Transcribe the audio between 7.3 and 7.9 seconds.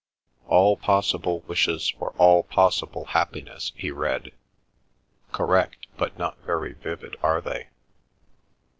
they?"